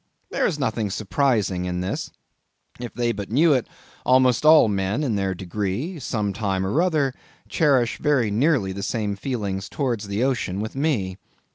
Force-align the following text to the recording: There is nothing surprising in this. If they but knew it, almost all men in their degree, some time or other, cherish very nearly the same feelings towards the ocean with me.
There 0.31 0.47
is 0.47 0.57
nothing 0.57 0.89
surprising 0.89 1.65
in 1.65 1.81
this. 1.81 2.09
If 2.79 2.91
they 2.95 3.11
but 3.11 3.29
knew 3.29 3.53
it, 3.53 3.67
almost 4.03 4.43
all 4.45 4.67
men 4.67 5.03
in 5.03 5.13
their 5.13 5.35
degree, 5.35 5.99
some 5.99 6.33
time 6.33 6.65
or 6.65 6.81
other, 6.81 7.13
cherish 7.47 7.99
very 7.99 8.31
nearly 8.31 8.71
the 8.71 8.81
same 8.81 9.15
feelings 9.15 9.69
towards 9.69 10.07
the 10.07 10.23
ocean 10.23 10.59
with 10.59 10.75
me. 10.75 11.19